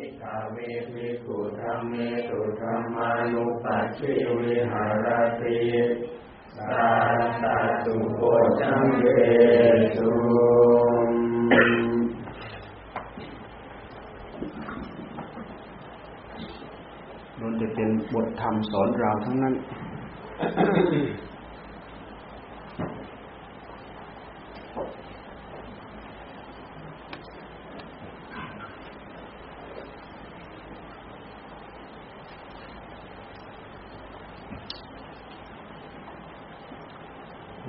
[0.00, 0.56] นิกาเว
[0.92, 1.94] ภิกขุธรรมเม
[2.28, 5.06] ตุธรรมานุปัชชิวิหาร
[5.40, 5.60] ติ
[6.56, 6.88] สา
[7.42, 7.44] ต
[7.84, 8.22] ตุโก
[8.60, 9.06] จังเว
[9.96, 10.10] สุ
[17.38, 19.54] มันจะเป็นบทธรรมสอนเราทั้งนั้น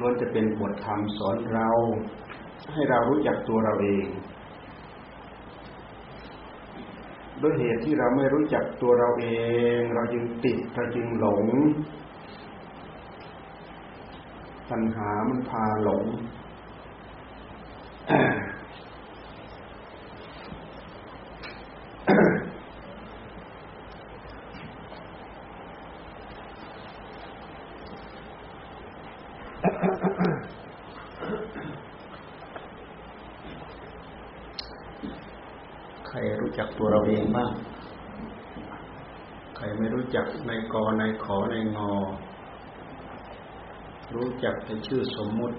[0.02, 1.70] ล้วนจะ เป็นบทธรรมสอนเรา
[2.74, 4.06] ให้เรารู้จักตัวเราเอง
[7.42, 9.28] ด้วยเหตุที่เราไม่รู้จักตัวเราเอ
[9.78, 11.46] ง เราจึงติดเราจึงหลง
[14.70, 16.06] ปัญหามันพาหลง
[36.58, 37.52] จักตัวเราเองบ้าง
[39.56, 41.94] ใครไม่รู้จักในกอในขอในงอ
[44.16, 45.58] รู้จักแต่ชื่อสมมุติ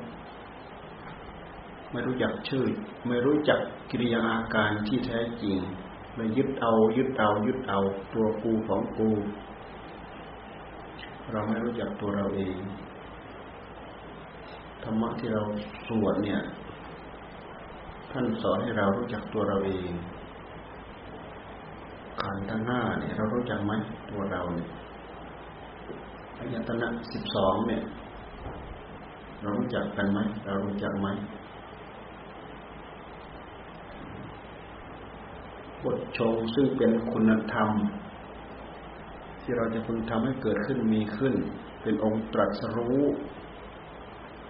[1.93, 2.65] ไม่รู้จักชื่อ
[3.09, 5.59] ไม่รู้จักกิริยาอาการที่แท้จริง
[6.15, 7.79] เลยยึดเอายึดเอายึดเอา
[8.15, 9.11] ตัวกูของกู
[11.31, 12.57] เราไม่รู้จักตัวเราเอง
[14.83, 15.43] ธรรมะที่เรา
[15.89, 16.41] สวดเนี่ย
[18.11, 19.91] ท่านสอนให้เรารู้จักตัวเราเอง
[22.23, 23.73] ขันธ์ทั้งห้าเนี่ยเรารู้จักไหม
[24.11, 24.69] ตัวเราเนี่ย
[26.39, 27.83] อายตนะสิบสองเนี่ย
[29.41, 31.09] เรารู้จักกันไหมเรารู้จักไหม
[35.85, 37.71] บทชงซึ่งเป็นคุณธรรม
[39.43, 41.35] ที่เราจะพึงทำให้เกิดขึ้นมีขึ้น
[41.83, 43.01] เป็นองค์ตรัสรู้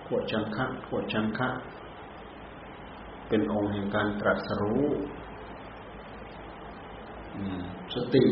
[0.06, 1.48] ปวดชังคะปวดชังคะ
[3.28, 4.84] เป็นองค์แห่งการตรัสรู้
[7.94, 8.26] สติ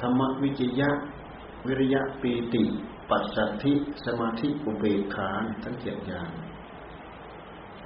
[0.00, 0.90] ธรรมวิจยะ
[1.66, 2.64] วิริยะปีติ
[3.10, 5.30] ปัสสัทธิสมาธิอุเบกขา
[5.62, 6.30] ทั้งเจ็ดอย่าง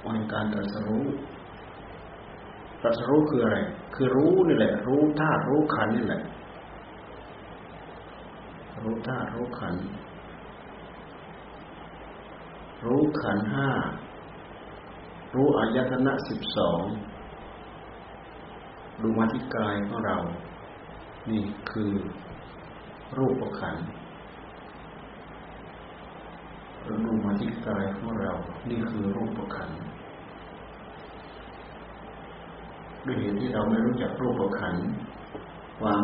[0.05, 1.05] วันการตรัสรู้
[2.81, 3.57] ตรัสรู้คืออะไร
[3.95, 6.23] คือรู้นี่แหละ รู้ธาตุรู้ขันนี่แหละ
[8.83, 9.75] รู้ธาตุรู้ขัน
[12.85, 13.69] รู้ขันห้า
[15.35, 16.81] รู้อายตนะสิบสอง
[19.01, 20.17] ดูมาที่กายของเรา
[21.29, 21.91] นี่คือ
[23.17, 23.75] รูปขัน
[26.83, 28.31] เราดูมาที่กายของเรา
[28.69, 29.69] นี่คือรูปขัน
[33.05, 34.75] ด้วยเหตุที่เราไม่รู้จักรูปขัน
[35.79, 36.01] ความ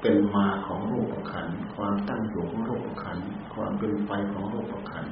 [0.00, 3.18] เป็นมาของรูปขันความตั้งอยู่ของรูปขัน
[3.54, 5.06] ความเป็นไปของรูปขัน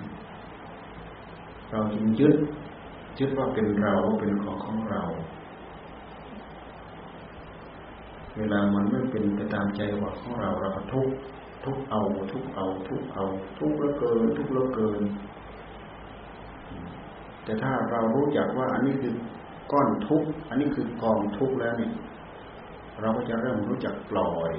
[1.71, 2.37] เราจึงยึด
[3.19, 5.03] ยึดว่าเป็นเราเป็นของของเรา
[8.39, 11.09] เวลามันไม่เป็นไปตามใจว่าของเราเราก็ทุก
[11.65, 12.03] ทุกเอา
[12.33, 13.25] ทุกเอาทุกเอา
[13.59, 15.03] ทุกเหลือเกิน ทุกเหลือเกิน
[17.45, 19.15] แต่ถ้าเรารู้จักว่าอันนี้คือ
[19.73, 21.93] ก้อนทุกอันนี้คือกองทุกแล้วเนี่ย
[23.01, 24.53] เราก็จะเริ่มรู้จักปล่อย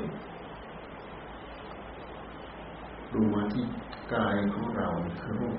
[3.13, 3.65] ดูมาที่
[4.13, 4.87] กายของเรา
[5.21, 5.57] คือรูป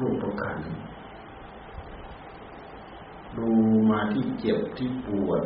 [0.00, 0.58] รูปประคัน
[3.38, 3.48] ดู
[3.90, 5.42] มาที่เจ็บที่ปวด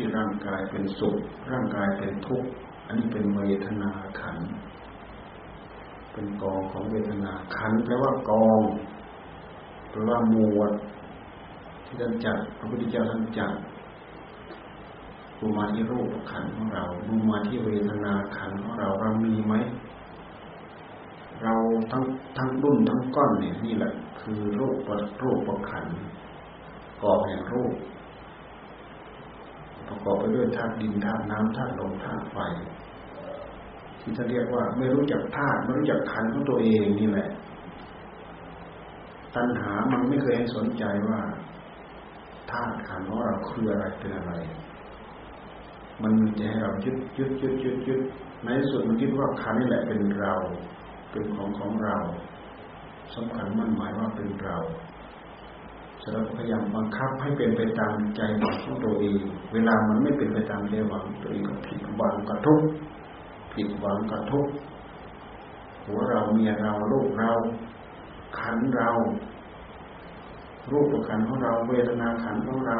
[0.00, 1.16] ที่ร่างกายเป็นสุข
[1.50, 2.50] ร่างกายเป็นทุกข์
[2.86, 3.90] อันนี้เป็นเวทนา
[4.20, 4.38] ขัน
[6.12, 8.60] เป็นกองของเวทนาขันแปลว่ากอง
[9.90, 10.72] แปลว่าหมวด
[11.84, 13.52] ที่ท่านจัดพระพุทธเจ้าท่านจัด
[15.38, 19.54] ดูมาที่รูปขันของเราดูมาที่เวทนาขันของเราเรามีไหม
[21.42, 21.54] เรา
[21.90, 22.02] ทั้ง
[22.36, 24.76] ทั้งรุ่นทั้งก้อนเนี่ยนี่แหละ คือรูป
[25.22, 25.86] รูปขัน
[27.02, 27.74] กองแห่งรูป
[29.90, 32.38] ประกอบไปด้วยธาตุดินธาตุน้ำธาตุลมธาตุไฟ
[34.00, 37.28] ที่ท่านเรียกว่า ไม่รู้จักธาตุไม่รู้จักขันของตัวเองนี่แหละ
[39.34, 41.20] ตัณหามันไม่เคยให้สนใจว่า
[42.50, 44.32] ธาตุขันของเราคืออะไรเป็นอะไร
[46.02, 48.00] มันมีแต่ให้เรายึดยึดยึดยึดยึด
[48.46, 50.34] ในส่วนมันคิดว่าขันนี่แหละเป็นเรา
[51.10, 51.96] เป็นของของเรา
[53.14, 54.58] สำคัญมั่นหมายว่าเป็นเรา
[56.12, 59.20] เราพยายามบังคับให้เป็นไปตามใจหวังของตัวเอง
[59.52, 62.62] เวลามันไม่เป็นไปตามใจหวังตัวเองก็ผิดหวังกระทุก
[63.54, 64.48] ผิดหวังกระทุก
[65.86, 67.30] หัวเราเมียเราลูกเรา
[68.38, 68.90] ขันเรา
[70.70, 72.78] รูปขันของเราเวทนาขันของเรา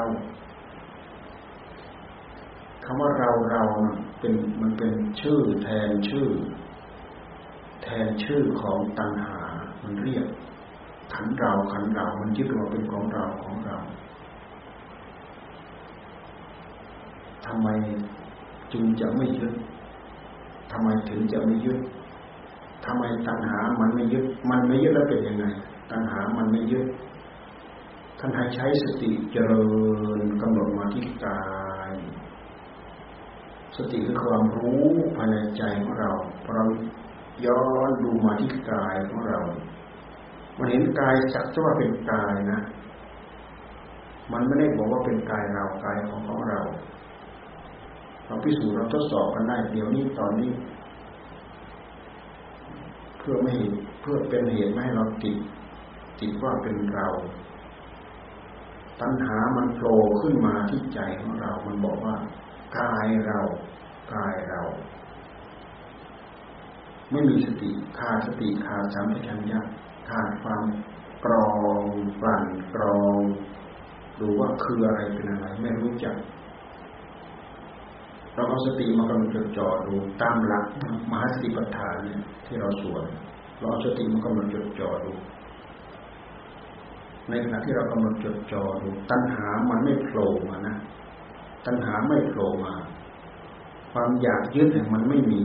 [2.85, 3.63] คำว่าเราเรา
[4.21, 6.29] เป็นมันเป็นชื่อแทนชื่อ
[7.83, 9.39] แทนชื่อของตัณหา
[9.83, 10.27] มันเรียก
[11.15, 13.77] ขันเราขันเรา มันยึดว่าเป็นของเราของเรา
[17.47, 17.69] ทำไม
[18.73, 19.55] จึงจะไม่ยึด
[20.73, 21.79] ทำไมถึงจะไม่ยึด
[22.85, 25.45] ทำไมตัณหา มันไม่ยึด มันไม่ยึดแล้วเป็นยังไง
[25.91, 26.87] ตัณหา มันไม่ยึด
[28.19, 29.65] ท่านให้ใช้สติเจริ
[30.19, 31.43] ญกำหนดมาที่กา
[31.91, 31.93] ย
[33.77, 34.83] สติคือความรู้
[35.17, 36.11] ภายในใจของเรา
[36.55, 36.65] เรา
[37.47, 39.41] ย้อนดูมาที่กายของเรา
[40.61, 42.61] มันเห็นกายสักจะว่าเป็นกายนะ
[44.33, 46.61] มันไม่ได้บอกว่าเป็นกายเรากายของของเรา
[48.27, 50.51] เราพิสูจน์เราทดสอบกันได้ เดี๋ยวนี้ตอนนี้
[53.19, 53.55] เพื่อไม่
[54.01, 55.37] เพื่อเป็นเหตุไม่ให้เราติด
[56.21, 57.09] ติดว่าเป็นเรา
[59.01, 62.17] ตัณหามันโผล่ขึ้นมาที่ใจของเรา มันบอกว่า
[62.79, 63.41] กายเรา
[64.15, 64.63] กายเรา
[67.11, 69.61] ไม่มีสติขาดสติขาดสัมผัสัญญา
[70.11, 70.63] ขาดความ
[71.25, 71.47] กรอ
[71.81, 71.85] ง
[72.21, 73.19] กลั่นกรอง
[74.21, 76.17] ดูว่าคืออะไรเป็นอะไร ไม่รู้จัก
[78.35, 80.65] เราเอาสติมากำหนดจดจ่อดูตามหลัก
[81.11, 83.05] มหาสติปัฏฐานเนี่ยที่เราสวด
[83.59, 85.13] เราเอาสติมากำหนดจดจ่อดู
[87.29, 90.77] ในขณะที่เรากำหนดจดจ่อดูตัณหามันไม่โผล่มานะ
[91.67, 92.75] ตัณหาไม่โผล่มา
[93.93, 95.43] ความอยากยึดเนี่ยมันไม่มี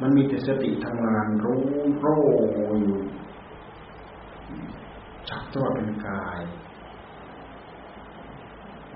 [0.00, 1.62] มันมีแต่สติทำงานรู้
[1.98, 2.06] โร
[2.80, 2.98] อยู่
[5.28, 6.38] ชักตัวเป็นกาย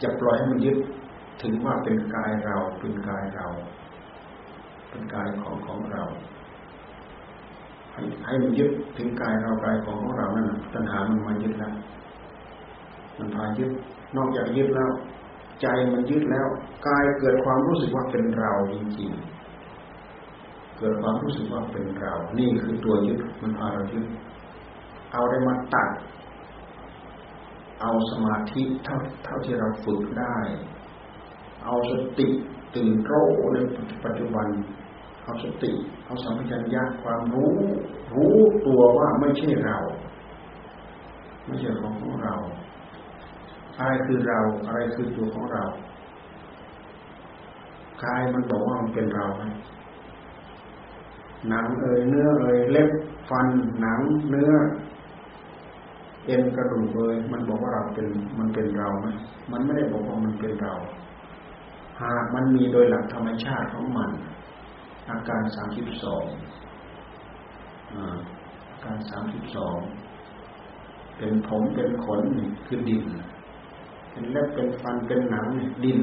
[0.03, 0.79] จะปล่อยให้มันยึด
[1.43, 3.47] ถึงว่าเป็นกายเราเป็นกายเรา
[4.91, 6.05] เป็นกายของของเรา
[7.93, 11.75] ให้ให้มันยึดถึงกายเรากายของของเรานั่นตัณหามันมายึดแล้ว
[13.19, 13.71] มันพายึด
[14.17, 14.91] นอกจากยึดแล้ว
[15.61, 16.47] ใจมันยึดแล้ว
[16.89, 24.07] กายเกิดความรู้สึกว่าเป็นเราจริงๆเกิดความรู้สึกว่าเป็นเรา นี่คือตัวยึดมันพาเรายึด
[25.13, 25.89] เอาได้มาตัด
[27.83, 30.37] เอาสมาธิเท่าเท่าที่เราฝึกได้
[31.65, 32.29] เอาสติ
[32.75, 33.59] ตื่นรู้ใน
[34.05, 34.47] ปัจจุบัน
[35.25, 35.73] เอาสติ
[36.05, 37.55] เอาสัมผัสญาความรู้
[38.13, 38.35] รู้
[38.67, 39.79] ตัวว่าไม่ใช่เรา
[41.47, 42.35] ไม่ใช่ของของเรา
[43.79, 45.65] อะไรคือเราอะไรคือตัวของเรา
[48.05, 49.43] กายมันบอกว่ามันเป็นเราไหม
[51.49, 52.91] หนังเอ่ยเนื้อเอ่ยเล็บ
[53.31, 53.47] ฟัน
[53.81, 54.01] หนัง
[54.31, 54.53] เนื้อ
[56.27, 58.07] เอ็นกระดูกเอ่ยมันบอกว่าเราเป็น
[58.39, 59.07] มันเป็นเราไหม
[59.53, 60.75] มันไม่ได้บอกว่ามันเป็นเรา
[62.01, 64.11] หากมันมีโดยหลักธรรมชาติของมัน
[65.11, 66.25] อาการสามสิบสอง
[68.71, 69.77] อาการสามสิบสอง
[71.19, 73.05] เป็นผมเป็นขนนี่คือดิน
[74.11, 76.01] เป็นเล็บเป็นฟันเป็นหนังนี่ดิน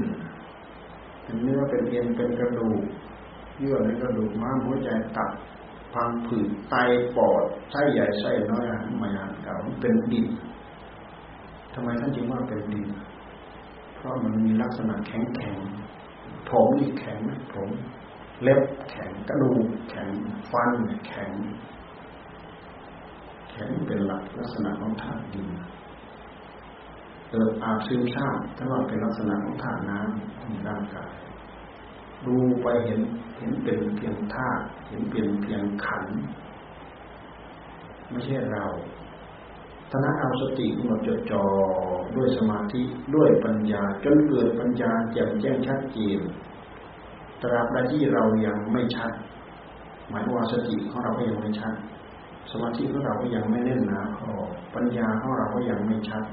[1.24, 2.82] เป็นเนื้อเป็นเอ็นเป็นกระดูก
[3.60, 5.32] เยื่อในกระดูกม้ามหัวใจตับ
[5.94, 6.76] พังผืดไต
[7.16, 8.66] ปอดไส้ใหญ่ไส้น้อย
[9.02, 10.28] มายานเก่าเป็นดิน
[11.74, 12.88] ทำไมท่านจึงว่าเป็นดิน
[13.96, 15.58] เพราะมันมีลักษณะแข็งแข็ง
[16.50, 17.20] ผมนี่แข็ง
[17.54, 17.70] ผม
[18.44, 20.10] เล็บแข็งกระดูกแข็ง
[20.52, 20.72] ฟัน
[21.08, 21.32] แข็ง
[23.52, 25.48] แข็งเป็นหลักลักษณะของธาตุดิน
[27.30, 31.14] เกิดอาบซึมซาบถ้าว่าเป็นลักษณะของธาตุน้ำในร่างกาย
[32.28, 33.02] ดูไปเห็น
[33.38, 36.06] เห็นเป็นเพียงธาตุเห็นเป็นเพียงขัน
[38.10, 38.66] ไม่ใช่เรา
[39.90, 41.44] ถ้านั้นเอาสติกำหนดจดจ่อ
[42.16, 42.82] ด้วยสมาธิ
[43.16, 46.20] ด้วยปัญญาจนเกิดปัญญาแจ่มแจ้งชัดเจน
[47.42, 49.12] ตราบใดที่เรายังไม่ชัด
[50.10, 51.74] หมายว่าสติของเราก็ยังไม่ชัด
[52.52, 54.32] สมาธิของเราก็ยังไม่แน่นหนาพอ
[54.76, 56.24] ปัญญาของเราก็ยังไม่ชัด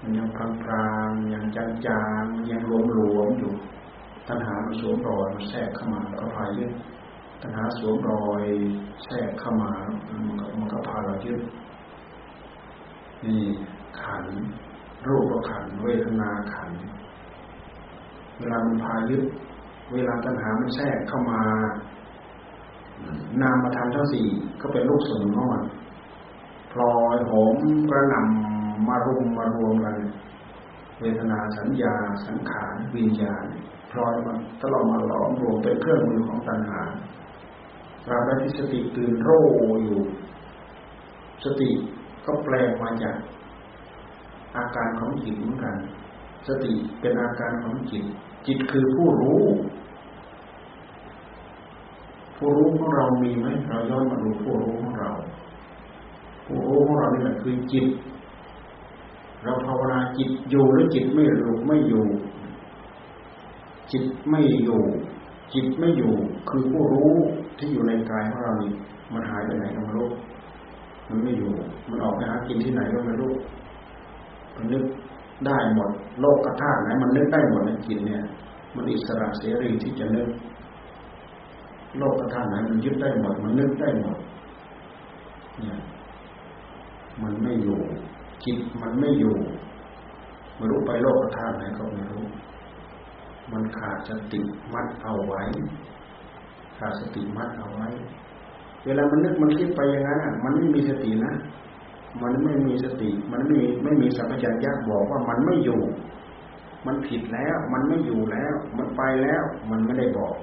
[0.00, 0.28] มันยัง
[0.62, 3.52] พลางๆยังจางๆยังหลวมๆอยู่
[4.28, 6.72] ตัณหามันสวมรอยมันแทรกเข้ามาก็พายึด
[7.42, 8.42] ตัณหาสวมรอย
[9.04, 9.72] แทรกเข้ามา
[10.26, 11.40] มันก็มันก็พาเรายึด
[13.24, 13.42] นี่
[14.00, 14.24] ขัน
[15.08, 16.70] รูปขันเวทนาขัน
[18.38, 19.24] เวลามันพายึด
[19.92, 21.42] เวลาตัณหามันแทรกเข้ามา
[23.42, 24.26] นามมาทำทั้งสี่
[24.60, 25.64] ก็เป็นลูกสมุนของมัน
[26.72, 27.56] พลอยโหม
[27.90, 29.96] กระนำมารุมมารวมกัน
[31.00, 31.94] เวทนาสัญญา
[32.26, 33.46] สังขารวิญญาณ
[33.94, 36.80] พลอยมันตลอดมาหลอมรวมเป็นเครื่องมือของตัณหา
[38.08, 39.30] เราได้ที่สติตื่นโร
[39.84, 40.00] อยู่
[41.44, 41.70] สติ
[42.26, 43.16] ก็แปลมาจาก
[44.56, 45.76] อาการของจิตเหมือนกัน
[46.48, 48.04] สติเป็นอาการของจิต
[48.46, 49.42] จิตคือผู้รู้
[52.36, 55.10] ผู้รู้ของเรามีไหมเราย้อนมาดูผู้รู้ของเรา
[56.46, 57.86] ผู้รู้ของเรานี่แหละคือจิต
[59.42, 62.04] เราภาวนาจิตอยู่หรือจิตไม่รู้ไม่อยู่
[63.94, 64.82] จิตไม่อยู่
[65.54, 66.12] จิตไม่อยู่
[66.48, 67.12] คือผู้รู้
[67.58, 68.72] ที่อยู่ในกายของเรานี่
[69.12, 70.08] มันหายไปไหนก็ไม่รู้
[71.08, 71.52] มันไม่อยู่
[71.88, 73.32] มันออกไปหากินที่ไหนก็ไม่รู้
[74.54, 74.84] มันนึก
[75.46, 78.22] ได้หมด โลกกระทาไหนมันนึกได้หมดในจิตเนี่ย
[78.74, 80.28] มันอิสระเสรีที่จะนึก
[81.98, 84.16] โลกกระทาไหนมันยึดได้หมด มันนึกได้หมด
[85.60, 85.78] เนี่ย
[87.22, 87.78] มันไม่อยู่
[88.44, 89.34] จิตมันไม่อยู่
[90.56, 92.24] ไม่รู้ไปโลกกระทาไหนก็ไม่รู้
[93.52, 94.40] มันขาดสติ
[94.74, 95.42] มัดเอาไว้
[96.78, 97.88] ขาดสติมัดเอาไว้
[98.84, 101.34] เวลามันนึกมันคิดไปอย่างนั้นมันไม่มีสตินะ
[102.22, 105.80] มันไม่มีสติ มันไม่มีไม่มีสัมปชัญญะบอกว่ามันไม่อยู่
[106.86, 110.34] มันผิดแล้ว มันไม่อยู่แล้ว มันไปแล้ว มันไม่ได้บอก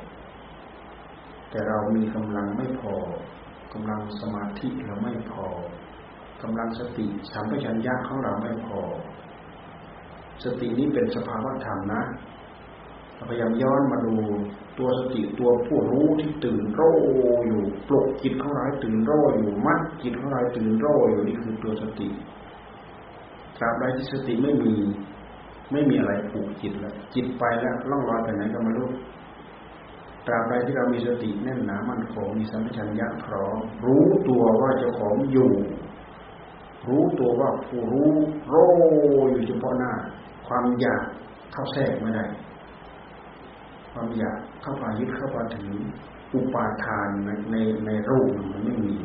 [1.50, 2.93] แต่เรามีกำลังไม่พอ
[3.74, 5.46] กำลังสมาธิเราไม่พอ
[6.41, 8.79] กำลังสติสัมปชัญญะของเราไม่พอ
[10.43, 12.01] สตินี้เป็นสภาวะธรรมนะ
[13.30, 14.16] พยายามย้อนมาดู
[14.78, 16.92] ตัวสติตัวผู้รู้ที่ตื่นโร่
[17.48, 22.08] อยู่ปลุกจิตของเราให้ตื่นโร่อยู่มัดจิตของเราตื่นโร่อยู่นี่คือตัวสติ
[23.58, 24.74] ตราบใดที่สติไม่มี
[25.72, 28.90] ไม่มีอะไรผูกจิตแล้วจิตไปแล้วล่องลอยไปไหนก็ไม่รู้
[30.28, 35.51] ตราบใดที่เรามีสติแน่นหนามั่นคงมีสัมปชัญญะพร้อมรู้ตัวว่าเจ้าของอยู่
[36.88, 38.12] รู้ตัวว่าผู้รู้
[38.48, 38.66] โร่
[39.32, 39.94] อยู่เฉพาะหน้า
[40.48, 41.04] ความอยาก
[41.54, 42.25] เข้าแทรกไม่ได้
[43.91, 45.79] ความอยากเข้าไปยึดเข้าไปถือ
[46.36, 47.55] อุปาทานในใน
[47.86, 48.95] ในรูปมันไม่มี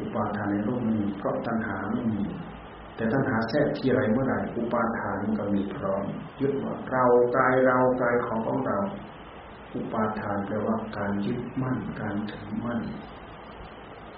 [0.00, 2.22] อุปาทานในรูปมันมีเพราะตัณหาไม่มี
[2.96, 6.04] แต่ตัณหาแทรกที่ไรเมื่อไหร่อุปาทานก็มีพร้อม
[6.40, 7.04] ยึดว่าเรา
[7.36, 8.78] กายเรากายของของเรา
[9.74, 12.80] อุปาทานแปลว่าการยึดมั่นการถือมั่น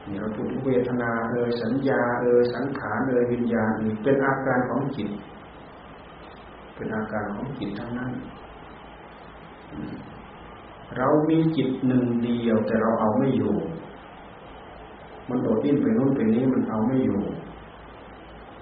[0.06, 5.10] นี่เราพูดเวทนาเอยสัญญาเอยสังขารเอยวิญญาณนี่เป็นอาการของจิต
[6.74, 8.12] เป็นอาการของจิตทั้งนั้น
[10.96, 13.54] เรามีจิตหนึ่งเดียว แต่เราเอาไม่อยู่
[15.28, 17.20] มันโดดดิ้นไปโน้นไปนี้มันเอาไม่อยู่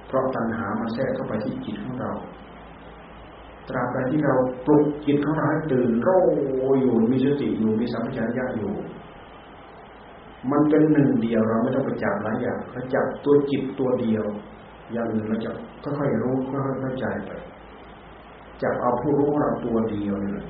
[0.07, 2.13] เพราะตัณหามาแทรกเข้าไปที่จิตของเรา
[3.69, 4.35] ตราบใดที่เรา
[4.67, 6.19] ปลุกจิตของเราให้ตื่นโร่
[6.81, 8.73] อยู่มีสติอยู่มีสัมผัสญาอยู่
[10.51, 14.25] มันเป็นหนึ่งเดียวเราไม่ต้องไปจับหลายอย่างเราจับตัวจิตตัวเดียว
[14.93, 15.51] อย่างอื่นเราจะ
[15.83, 17.31] ค่อยๆรู้ค่อยๆเข้าใจไป
[18.63, 20.47] จับเอาผู้รู้เราตัวเดียวนี่แหละ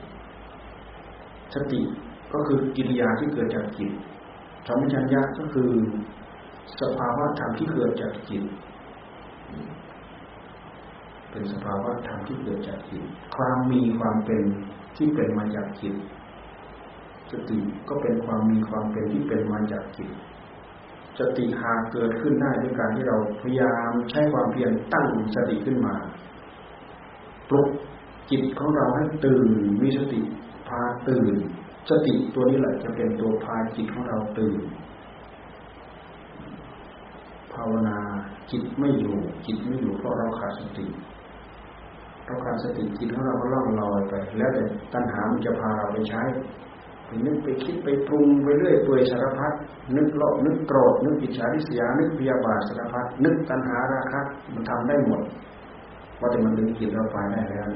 [1.57, 1.81] สติ
[2.33, 3.93] ก็คือกิริยาที่เกิดจากจิต
[4.67, 5.71] ธรรมชัญญะก็คือ
[6.81, 8.45] สภาวะธรรมที่เกิดจากจิต
[11.31, 13.03] เป็นสภาวะธรรมที่เกิดจากจิต
[13.37, 14.45] ความมีความเป็น
[14.97, 15.95] ที่เป็นมาจากจิต
[17.33, 17.59] สติ
[17.89, 20.11] ก็เป็นความมีความเป็นที่เป็นมาจากจิต
[21.19, 25.95] สติหากเกิดขึ้นได้ด้วยการที่เราพยายามใช้ความเพียรตั้งสติขึ้นมา
[27.49, 27.69] ปลุก
[28.31, 29.49] จิตของเราให้ตื่น
[29.83, 30.21] มีสติ
[30.69, 31.35] พาตื่น
[31.89, 34.59] สติตัวนี้แหละจะเป็นตัวพาจิตของเราตื่น
[37.53, 37.99] ภาวนา
[38.51, 40.87] จิตไม่อยู่ จิตไม่อยู่เพราะเราขาดสติ
[42.27, 46.23] เราขาดสติจิตของเราก็ล่องลอยไป แล้วแต่ตัณหามันจะพาเราไปใช้
[47.07, 49.53] ไปนึกไปคิดไปปรุงไปเรื่อยเปื่อยสารพัด
[49.97, 54.21] นึกโลภนึกโกรธนึกอิจฉาริษยานึกพยาบาทสารพัดนึกตัณหาราคะ
[54.55, 55.23] มันทำได้หมด
[56.21, 57.67] ว่าแต่มันดึงจิตเราไปได้แล้ว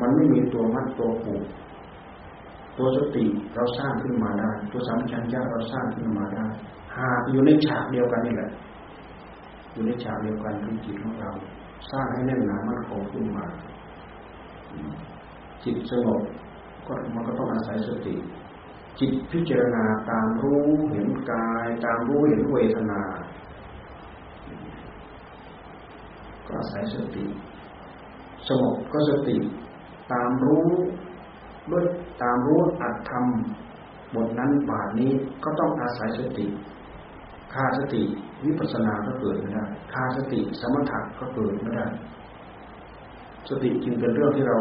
[0.00, 1.42] มันไม่มีตัวมัดตัวผูก
[2.78, 6.44] ตัวสติเราสร้างขึ้นมาได้ ตัวสัมผัสญาเราสร้างขึ้นมาได้
[6.96, 8.50] หากอยู่ในฉากเดียวกันนี่แหละ
[9.72, 11.30] อยู่ในฉากเดียวกันคือจิตของเรา
[11.90, 13.44] สร้างให้แน่นหนามั่นคงขึ้นมา
[15.64, 16.22] จิตสงบ
[16.86, 18.14] ก็มันก็ต้องอาศัยสติ
[19.00, 23.00] จิตพิจารณาตามรู้เห็นกาย ตามรู้เห็นเวทนา
[26.46, 27.24] ก็อาศัยสติ
[28.48, 29.36] สงบก็สติ
[30.12, 30.68] ตามรู้
[31.72, 31.84] ด้วย
[32.22, 35.12] ตามรู้อัดทำบทนั้นบาทนี้
[35.44, 36.46] ก็ต้องอาศัยสติ
[37.54, 38.02] ขาสติ
[38.44, 41.86] วิปัสสนาก็เกิดไม่ได้ขาสติสมถะก็เกิดไม่ได้
[43.48, 44.58] สติจึงเป็นเรื่องที่เรา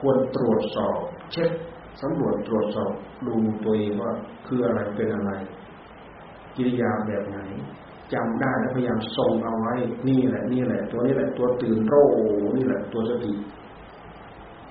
[0.00, 0.96] ควรตรวจสอบ
[1.32, 1.50] เช็ค
[2.00, 2.92] สำรวจตรวจสอบ
[3.26, 4.12] ดูตัวเองว่า
[4.46, 5.30] คืออะไรเป็นอะไร
[6.56, 7.38] กิริยาแบบไหน
[8.12, 9.74] จำได้แล้วพยายามทรงเอาไว้
[10.08, 11.94] นี่แหละ นี่แหละ ตัวนี้แหละ ตัวตื่นโร
[12.56, 13.32] นี่แหละ ตัวสติ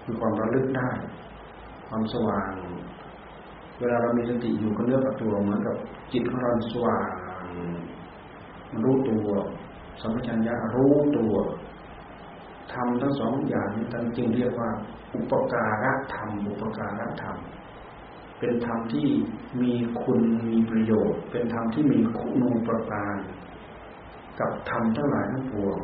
[0.03, 0.89] คือความระลึกได้
[1.93, 2.51] ความสว่าง
[3.79, 5.75] เวลาเรามีสติอยู่กับเนื้อกับตัวเหมือนกับ
[6.13, 7.07] จิตของเราสว่าง
[8.71, 9.27] มันรู้ตัว
[10.01, 11.33] สัมปชัญญะรู้ตัว
[12.73, 14.69] ทำทั้งสองอย่างนี้ท่านจึงเรียกว่า
[15.13, 17.35] อุปการะธรรม อุปการะธรรม
[18.39, 19.07] เป็นธรรมที่
[19.61, 20.19] มีคุณ
[20.49, 23.15] มีประโยชน์ เป็นธรรมที่มีคุณูประการ
[24.39, 25.79] กับธรรมทั้งหลายทั้งปวง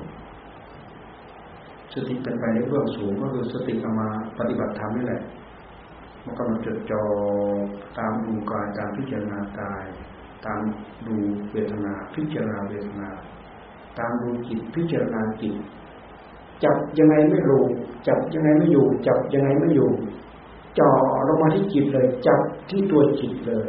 [1.93, 4.07] สติเป็นไปในเบื้องสูงก็คือสติเอามา
[4.39, 5.21] ปฏิบัติธรรมนี่แหละ
[6.27, 7.03] มันกำลังจดจ่อ
[7.97, 9.85] ตามดูกายตามพิจารณากาย
[10.45, 10.59] ตาม
[11.07, 11.15] ดู
[11.51, 13.09] เวทนาพิจารณาเวทนา
[13.97, 15.55] ตามดูจิตพิจารณาจิต
[16.63, 17.65] จับยังไงไม่รู้
[18.07, 19.89] จับยังไงไม่อยู่ จับยังไงไม่อยู่
[20.79, 20.91] จ่อ
[21.27, 23.67] ลงมาที่จิตเลย จับที่ตัวจิตเลย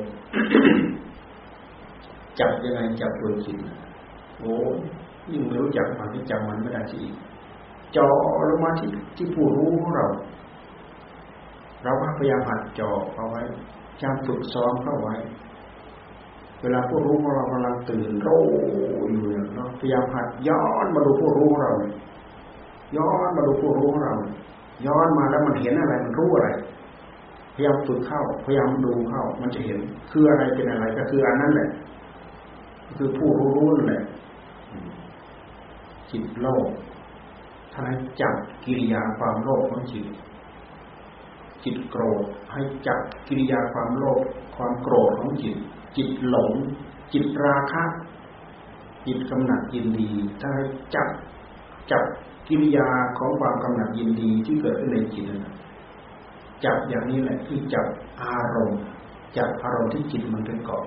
[2.38, 3.58] จับยังไงจับตัวจิต
[4.38, 4.52] โอ้
[5.30, 7.02] ยิ่งไม่รู้จักมันที่จำมันไม่ได้ที
[7.96, 8.06] จ่อ
[8.50, 10.06] ลงมาที่ที่ผู้รู้ของเรา
[11.82, 13.42] เราพยายามหัดจ่อเอาไว้
[14.02, 15.14] จำฝึกซ้อมเข้าไว้
[16.62, 18.28] เวลาผู้รู้ของเรากำลังตื่นโร
[19.10, 21.72] อยู่เนี่ยเราพยายามหัดย้อนมาดูผู้รู้ของเรา
[22.96, 24.14] ย้อนมาดูผู้รู้ของเรา
[24.86, 26.48] ย้อนมาแล้วมันเห็นอะไรมันรู้อะไร
[27.54, 29.78] พยายามฝึกเข้า พยายามดูเข้า มันจะเห็น
[30.10, 31.68] คืออะไรเป็นอะไรก็คืออันนั้นแหละ
[32.96, 34.02] คือผู้รู้รู้นั่นแหละ
[36.10, 36.66] จิตโลก
[37.72, 37.84] ท่าน
[38.20, 40.06] จับกิริยาความโลภของจิต
[41.64, 44.20] จิตโกรธ ให้จับกิริยาความโลภ
[44.56, 45.56] ความโกรธของจิต
[45.96, 46.52] จิตหลง
[47.12, 47.84] จิตราคะ
[49.06, 50.10] จิตกำหนัดยินดี
[50.40, 51.08] ถ้าให้จับ
[51.90, 52.02] จับ
[52.48, 52.88] กิริยา
[53.18, 55.54] ของความกำหนัดยินดีที่เกิดขึ้นในจิตนะ
[56.64, 57.86] จับอย่างนี้แหละคือจับ
[58.22, 58.80] อารมณ์
[59.36, 60.84] จับอารมณ์ที่จิตมันเป็นเกาะ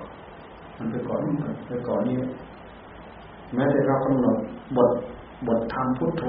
[0.78, 1.34] มันเป็นเกาะนี่
[1.66, 2.16] เป็นเกาะนี่
[3.54, 4.36] แม้แต่เรากำหนด
[4.76, 4.90] บท
[5.46, 6.24] บทธรรมพุทโธ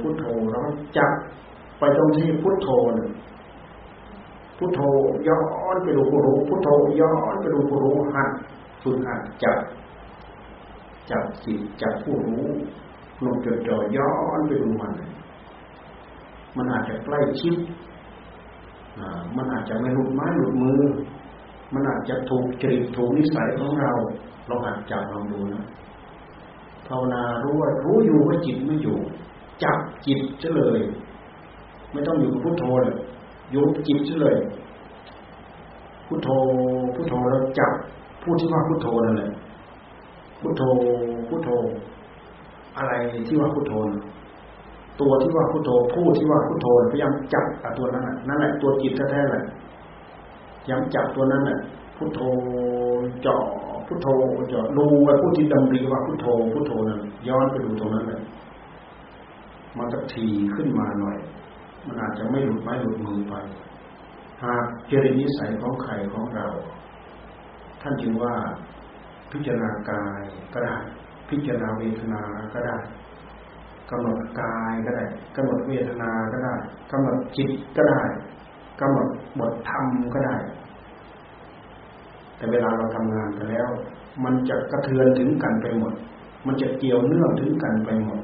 [0.00, 0.60] พุทโธเรา
[0.96, 1.10] จับ
[1.78, 3.10] ไปตรงที่พุทโธเนี่ย
[4.58, 4.80] พุทโธ
[5.28, 5.40] ย้อ
[5.74, 6.68] นไปดูผู้รู้พุทโธ
[7.00, 8.30] ย้อนไปดูผู้รู้หัด
[8.82, 9.58] ฝึกหัดจับ
[11.10, 12.44] จับจิตจับผู้รู้
[13.24, 14.92] ลงจดจ่อย้อนไปดูมัน
[16.56, 17.56] มันอาจจะใกล้ชิด
[19.36, 20.80] มันอาจจะไม่หลุดไม้หลุดมือ
[21.74, 23.92] มันอาจจะถูกจริตถูกนิสัยของเรา
[24.46, 25.64] เราหัดจับลองดูนะ
[26.86, 28.98] ภาวนารู้ว่ารู้อยู่ว่าจิตไม่อยู่
[29.62, 30.80] จับจิตเฉลย
[31.92, 32.96] ไม่ต้องอยู่กับพุทโธเลย
[33.50, 34.36] อยู่จิตเลย
[36.06, 36.28] พุทโธ
[36.94, 37.72] พุทโธแล้วจับ
[38.22, 39.30] พูดที่ว่าพุทโธนั่นแหละ
[40.40, 40.62] พุทโธ
[41.28, 41.50] พุทโธ
[42.76, 42.92] อะไร
[43.28, 43.72] ที่ว่าพุทโธ
[45.00, 47.44] ตัวที่ว่าพุทโธพูดที่ว่าพุทโธพยายามจับ
[47.78, 49.42] ตัวนั้นนั่นแหละตัวจิตแท้ๆแหละ
[50.68, 51.58] ย้ำจับตัวนั้นแหละ
[51.96, 52.20] พุทโธ
[53.22, 53.42] เจาะ
[53.86, 54.08] พุทโธ
[54.50, 58.20] เจาะดูไปพูดที่ดำริว่าพุทโธพุทโธนั้นย้อนไปดูตรงนั้นเลย
[59.76, 61.16] มันจะทีขึ้นมาหน่อย
[61.86, 63.34] มันอาจจะไม่หลุดไม้หลุดมือไป
[64.42, 66.46] หากเจริญนิสัยของใครของเรา
[67.82, 68.34] ท่านจึงว่า
[69.32, 70.76] พิจารณากายก็ได้
[71.28, 72.22] พิจารณาเวทนา
[72.54, 72.76] ก็ได้
[73.90, 75.04] กำหนดกายก็ได้
[75.36, 76.54] กำหนดเวทนาก็ได้
[76.90, 78.02] กำหนดจิตก็ได้
[78.80, 80.36] กำหนดบทธรรมก็ได้
[82.36, 83.68] แต่เวลาเราทำงานกันแล้ว
[84.24, 85.94] มันจะกระเทือนถึงกันไปหมด
[86.46, 88.20] มันจะเกี่ยวเนื่องถึงกันไปหมด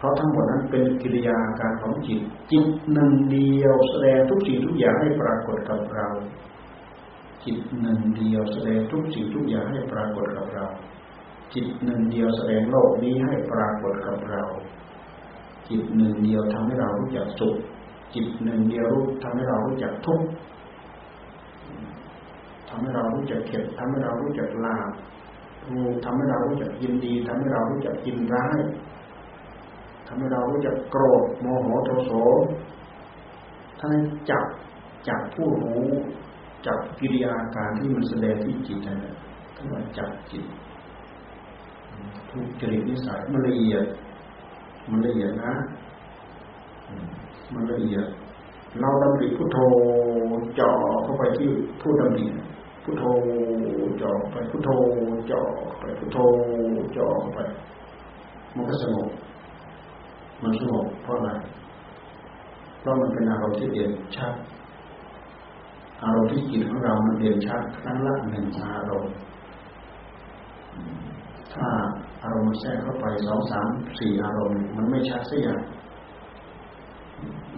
[0.00, 2.20] เพราะทั้งหมดนั้นเป็นกิริยาการของจิต
[2.52, 6.08] จิตหนึ่งเดียวแสดงทุกสิ่งทุกอย่างให้ปรากฏกับเรา
[7.44, 10.66] จิตหนึ่งเดียวแสดงทุกสิ่งทุกอย่างให้ปรากฏกับเรา
[11.54, 14.42] จิตหนึ่งเดียวแสดงโลกนี้ให้ปรากฏกับเรา
[15.68, 17.56] จิตหนึ่งเดียวทำให้เรารู้จักสุข
[18.14, 20.26] จิตหนึ่งเดียวรู้ทำให้เรารู้จักทุกข์
[22.68, 24.90] ทำให้เรารู้จักเข็ดทำให้เรารู้จักลาบ
[26.04, 28.58] ทำให้เรารู้จักยินดีทำให้เรารู้จักยินร้าย
[30.12, 32.10] ทำให้เรารู้จักโกรธโมโหโทโส
[33.80, 33.94] ท่าน
[34.30, 34.44] จับ
[35.08, 35.84] จับผู้รู้
[36.66, 39.14] จับกิริยาการที่มันแสดงที่จิตนั่นแหละ
[39.56, 40.44] ท่านว่าจับจิต
[42.30, 43.84] ทุกจริตนิสัยมันละเอียด
[44.90, 45.52] มันละเอียดนะ
[47.52, 48.06] มันละเอียด
[48.80, 49.58] เราดำริพุทโธ
[50.58, 50.70] จ่อ
[51.02, 51.48] เข้าไปที่
[51.80, 52.26] ผู้ดำริ
[52.84, 53.04] พุทโธ
[54.00, 54.70] จ่อไปพุทโธ
[55.30, 55.40] จ่อ
[55.80, 56.18] ไปพุทโธ
[56.96, 57.38] จ่อไป
[58.54, 59.08] มันก็สงบ
[60.42, 61.30] มันสงบเพราะอะไร
[62.80, 64.34] เพราะมันเป็นอารมณ์ที่เด่นชัด
[66.04, 69.12] อารมณ์ที่จิตของเรามันเด่นชัดครั้งละหนึ่งอารมณ์
[71.54, 71.68] ถ้า
[72.22, 75.60] อารมณ์แทรกเข้าไปสองสามสี่อารมณ์ มันไม่ชัดสักอย่าง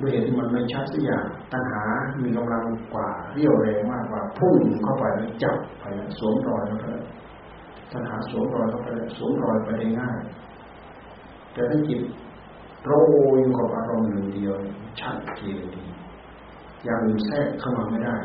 [0.01, 1.85] ด้วยเหตุที่มันไม่ชัดสักอย่างตัณหา
[2.23, 2.65] มีกำลัง
[2.95, 6.87] กว่าเรี่ยวแรงมากกว่าพุ่งเข้าไปแล้วจับไปแล้วสวมรอยเข้าไป
[7.93, 10.19] ตัณหาสวมรอยเข้าไปสวมรอยไปได้ง่าย
[11.53, 12.01] แต่ถ้าจิต
[12.85, 12.93] โร
[13.35, 14.55] ยอยู่กับอารมณ์หนึ่งเดียว
[15.01, 15.85] ชัดเจนดี
[16.85, 18.17] อย่างอื่นแทรกเข้ามาไม่ได้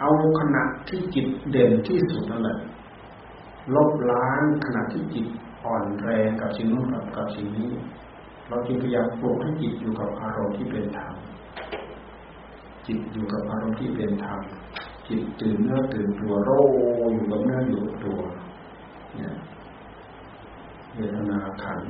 [0.00, 2.58] เอาขณะที่จิตเด่นที่สุดนั่นแหละ
[3.74, 5.26] ลบล้างขณะที่จิต
[5.64, 7.70] อ่อนแรงกับสิ่งนู้นกับกับสิ่งนี้
[8.48, 11.14] เราจึงพยายามปลุกให้จิตอยู่กับอารมณ์ที่เป็นธรรม
[12.86, 14.40] จิตอยู่กับอารมณ์ที่เป็นธรรม
[15.08, 16.50] จิตตื่นเนื้อตื่นตัวโร
[17.12, 18.18] อยู่กับเนื้ออยู่ตัว
[19.16, 19.34] เนี่ย
[20.94, 21.80] เวทนาขัน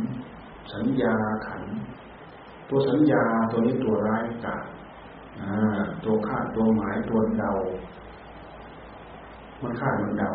[0.73, 1.15] สัญญา
[1.47, 1.63] ขัน
[2.69, 4.57] ตัวสัญญาตัวนี้ตัวร้ายกา
[6.05, 7.53] ตัวคาดตัวหมายตัวเดา
[9.63, 10.33] มันคาดมันเดา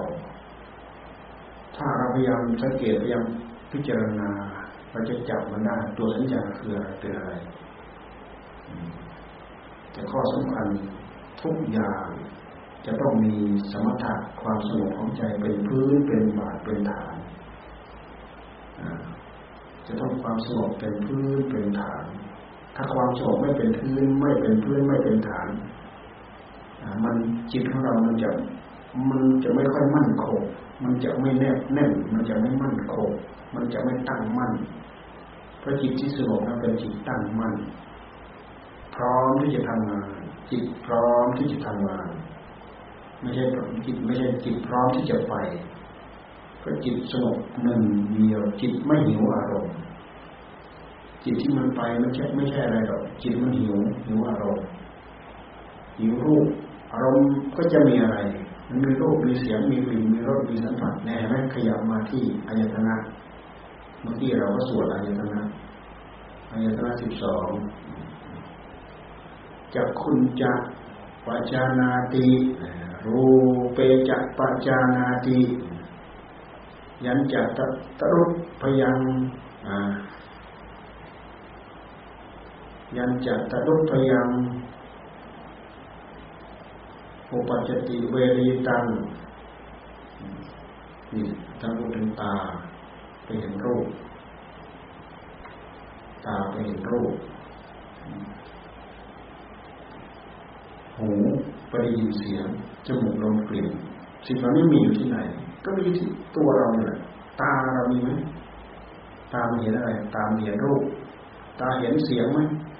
[1.75, 3.25] ถ้าเราพยายามสังเกตพยายาม
[3.71, 4.29] พิจารณา
[4.91, 7.31] เราจะจับมันได้ตัวสัญญาคืออะไรเป็นอะไร
[9.91, 10.67] แต่ข้อสำคัญ
[11.41, 12.07] ทุกอย่าง
[12.85, 13.35] จะต้องมี
[13.71, 17.15] สมถะความสงบของใจเป็นพื้นเป็นบาทเป็นฐาน
[19.87, 22.03] จะต้องความสงบเป็นพื้นเป็นฐาน
[22.75, 25.47] ถ้าความสงบไม่เป็นพื้นไม่เป็นพื้นไม่เป็นฐาน
[27.03, 27.15] มัน
[27.51, 28.29] จิตของเรา มันจะ
[29.09, 30.41] มันจะไม่ค่อยมั่นคง
[30.83, 33.09] มันจะไม่แนบแน่น มันจะไม่มั่นคง
[33.55, 34.53] มันจะไม่ตั้งมั่น
[35.59, 37.53] เพราะจิตที่สงบนั้นเป็นจิตตั้งมั่น
[38.95, 40.17] พร้อมที่จะทำงาน
[40.51, 42.09] จิตพร้อมที่จะทำงาน
[43.21, 43.43] ไม่ใช่
[43.85, 45.35] จิตไม่ใช่จิตพร้อมที่จะไป
[46.59, 47.81] เพราะจิตสงบหนึ่ง
[48.15, 49.73] เดียว จิตไม่หิวอารมณ์
[51.23, 53.75] จิตที่มันไปไมันใช่ไม่ใช่อะไรหรอก จิตมันหิว
[54.07, 54.65] หิวอารมณ์
[55.99, 56.47] หิวรูป
[56.93, 58.17] อารมณ์ก็จะมีอะไร
[58.69, 62.95] มันมีรูปมีเสียงมีกลิ่นมีรสมีสัมผัสแน่ไหมขยับมาที่อายตนะ
[64.01, 65.41] เมื่อกี้เราก็สวดอายตนะ
[66.51, 67.47] อายตนะสิบสอง
[69.73, 70.53] จะคุณจะ
[71.25, 72.27] ปัจานาติ
[73.05, 73.25] รู
[73.73, 75.37] เปจะปัจจานาติ
[77.05, 77.59] ยันจะต
[77.99, 78.23] ตรุ
[78.61, 78.99] พยัง
[82.97, 84.29] ยันจะตรุพยัง
[87.31, 88.85] อุปจติเวรีตัง
[91.13, 91.25] นี่
[91.59, 92.33] ทานพูดถึงตา
[93.23, 93.87] ไปเห็นรูป
[96.25, 97.13] ตาไปเห็นรูป
[100.97, 101.09] หู
[101.69, 102.47] ไปได้ยินเสียง
[102.87, 103.67] จมูกลมกลิ่น
[104.25, 105.17] สิ่งเหล่านี้มีอยู่ที่ไหน
[105.67, 106.97] ก็มีที่ตัวเราเนี่ย
[107.41, 108.09] ตาเรามีไหม
[109.33, 110.83] ตาเห็นอะไร ตาเห็นรูป
[111.59, 112.39] ตาเห็นเสียงไหม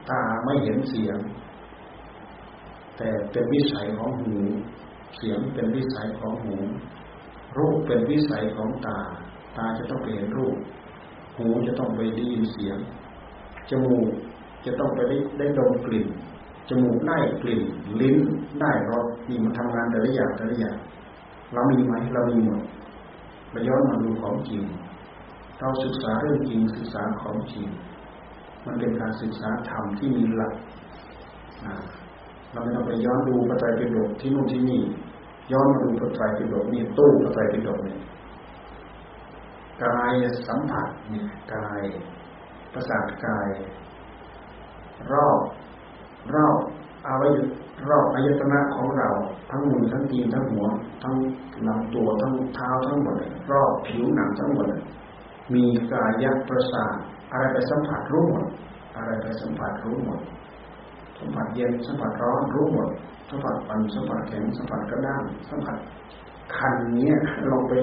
[0.10, 1.18] ตาไม่เห็นเสียง
[2.98, 4.36] แต่เป็นวิสัยของหู
[5.18, 6.56] เสียงเป็นวิสัยของหู
[7.58, 9.00] รูปเป็นวิสัยของตา
[9.58, 10.56] ตาจะต้องไปเห็นรูป
[11.38, 12.78] หูจะต้องไปได้ยินเสียง
[13.70, 14.08] จมูก
[14.66, 16.08] จะต้องไปได้ได้ดมกลิ่น
[16.70, 17.62] จมูกได้กลิ่น
[18.02, 18.18] ลิ้น
[18.62, 20.78] ได้รสนี่มันทำงานแต่ละอย่างแต่ละอย่าง
[21.54, 22.62] เรามีไหมเรามีหมด
[23.50, 24.64] เราย้อนมาดูของจริง
[25.60, 27.68] เราศึกษาเรื่องจริงศึกษาของจริง
[28.66, 30.54] มันเป็นการศึกษาธรรมที่มีหลัก
[32.52, 34.82] เราไม่ต้องไปย้อนดูพระไตรปิฎกที่นู่นที่นี่
[35.52, 38.00] ย้อนมาดูพระไตรปิฎกนี่ตู้พระไตรปิฎกเนี่ย
[39.84, 40.14] กาย
[40.48, 41.82] สัมผัสเนี่ยกาย
[42.74, 43.50] ประสาทกาย
[45.12, 45.40] รอบ
[46.36, 46.58] รอบ
[47.08, 47.32] อวัย
[47.90, 49.10] รอบอายตนะของเรา
[49.50, 50.66] ทั้งมือทั้งตีนทั้งหัว
[51.04, 51.16] ทั้ง
[51.68, 53.16] ลำตัวทั้งเท้าทั้งหมด
[53.52, 54.68] รอบผิวหนังทั้งหมด
[55.54, 56.94] มีกายประสาท
[57.32, 58.46] อะไรไปสัมผัสรู้หมด
[58.96, 60.20] อะไรไปสัมผัสรู้หมด
[61.20, 62.90] สัมผัสเย็นสัมผัสร้อนรู้หมด
[63.30, 65.78] สัมผัสปั่นสัมผัสแข็งสัมผัสกระด้างสัมผัส
[66.56, 67.16] คันเนี้ย
[67.50, 67.74] ลองไป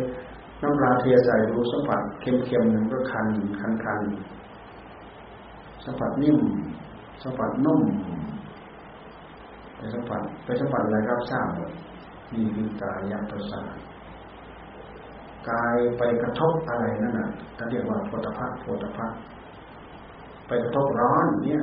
[0.62, 3.26] น้ำลาเทียใส่ดูสัมผัสเค็มๆหนึ่งก็คัน
[3.60, 4.00] คันคัน
[5.84, 6.38] สัมผัสนิ่ม
[7.22, 7.80] สัมผัสนุ่ม
[9.94, 11.70] สัมผัสไปสัมผัสอะไรรับทราบหมด
[12.34, 13.74] นี่คือกายประสาท
[15.50, 19.12] กายไปกระทบอะไรนั่นน่ะท่านเรียกว่าโพธพักโพธพัก
[20.46, 21.62] ไปกระทบร้อนเนี่ย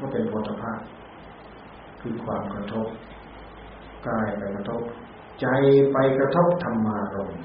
[0.00, 0.78] ก็เป็นโพธพัก
[2.00, 2.86] คือความกระทบ
[4.08, 4.80] กายไปกระทบ
[5.40, 5.46] ใจ
[5.92, 7.38] ไปกระทบธรรมารมณ์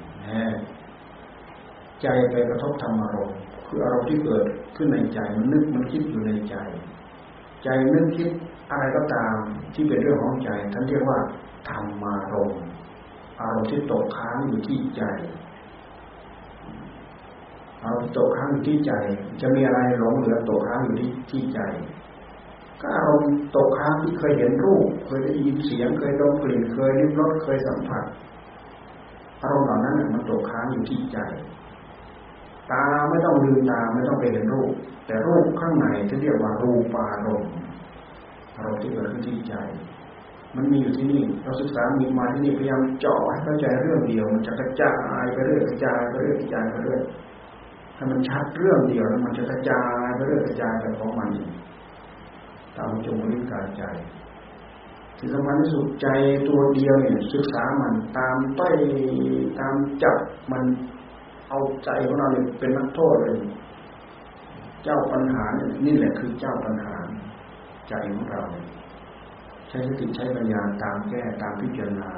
[2.01, 3.37] ใจไปกระทบธรรมารมณ์
[3.67, 6.55] คืออารมณ์ที่เกิดขึ้นในใจมันนึกมันคิดอยู่ในใจ
[7.63, 8.29] ใจนึกคิด
[8.71, 9.35] อะไรก็ตาม
[9.73, 11.19] ที่เป็นเรื่องของใจท่านเรียกว่า
[11.69, 12.61] ธรรมารมณ์
[13.39, 15.03] อารมณ์ที่ตกค้างอยู่ที่ใจ
[17.83, 18.91] อารมณ์ตกค้างอยู่ที่ใจ
[19.41, 21.59] จะมีอะไรหลงเหลือตกค้างอยู่ที่ที่ใจ
[22.81, 28.03] ก็อารมณ์ตกค้างที่เคยเห็นรูป เคยได้ยินเสียง เคยดมกลิ่นเคยลิ้มรสเคยสัมผัส
[29.41, 31.19] อารมณ์เหล่านั้นมันตกค้างอยู่ที่ใจ
[32.71, 34.71] ตาไม่ต้องลืมตาไม่ต้องไปเห็นรูป
[35.05, 37.51] แต่รูปข้างในที่เรียกว่ารูปารมณ์
[38.55, 39.55] อารมณ์ที่เกิดขึ้นที่ใจ
[40.55, 47.01] มันมีอยู่ที่นี่ เราศึกษามีมาที่นี่พยายามเจาะให้เข้าใจเรื่องเดียว มันจะกระจายไปเรื่อยกระจายไปเรื่อยกระจายไปเรื่อย
[47.97, 51.29] ถ้ามันชัดเรื่องเดียวแล้วมันจะกระจายไปเรื่อยกระจายไปของมัน
[52.77, 53.83] ตามจงริกายใจ
[55.17, 56.07] ที่สำคัญที่สุดใจ
[56.47, 58.75] ตัวเดียวเนี่ยศึกษามันตามต้อย
[59.59, 60.17] ตามจับ
[60.51, 60.63] มัน
[61.49, 63.37] เอาใจของเราเนี่ยเป็นนักโทษเลย
[64.83, 66.95] เจ้าปัญหาเนี่ยนี่แหละคือเจ้าปัญหา
[67.89, 68.43] ใจของเรา
[69.69, 72.09] ใช้สติใช้ปัญญาตามแก้ตามพิจารณา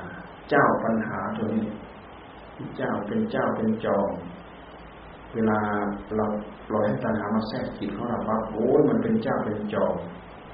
[0.49, 1.65] เจ้าปัญหาตัวนี้
[2.77, 4.09] เจ้าเป็นเจ้าเป็นจอม
[5.33, 5.59] เวลา
[6.15, 6.25] เรา
[6.67, 9.95] ปล่อยให้ตัณหามาแทรกจิตของเราว่าโอ้ยมันเป็นเจ้าเป็นจอม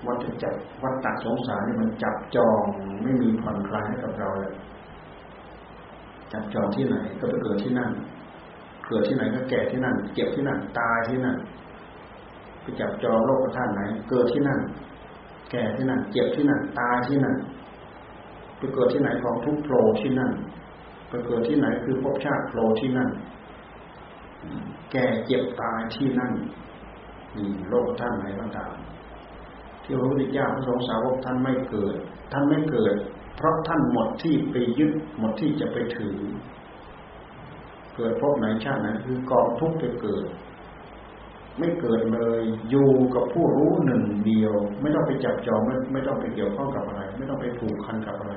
[0.05, 2.61] วัฏจักรวัฏฏะสงสารนี่มันจับจอง
[3.03, 4.53] ไม่มีผ่อนคลายให้กับเราเลย
[6.31, 7.91] จับจองที่ไหนก็ไปเกิดที่นั่น
[8.87, 11.37] เกิดที่ไหนก็แก่ที่นั่นเก็บที่นั่นตายที่นั่น
[12.61, 14.59] ไปจับจองโลกธาตุไหน เกิดที่นั่น
[15.51, 17.35] แก่ที่นั่นเจ็บที่นั่นตายที่นั่น
[18.57, 20.31] ไปเกิดที่ไหนของทุกโผล่ที่นั่น
[21.09, 23.09] ไปเกิดที่ไหนคือภพชาติโผล่ที่นั่น
[24.91, 26.31] แก่เจ็บตายที่นั่น
[27.35, 28.73] นี่โลกท่านไหนก็ตาม
[29.83, 31.95] ที่พระพุทธเจ้าพระสงฆ์สาวกท่านไม่เกิด
[32.31, 32.93] ท่านไม่เกิด
[33.35, 36.17] เพราะท่านหมดที่ไปยึดหมดที่จะไปถือ
[37.95, 40.25] เกิดพบไหนชาติไหนคือกองทุกข์จะเกิด
[41.59, 48.33] ไม่เกิดเลย อยู่กับผู้รู้หนึ่งเดียว ไม่ต้องไปจับจองไม่ไม่ต้องไปเกี่ยวข้องกับอะไร ไม่ต้องไปผูกพันกับอะไร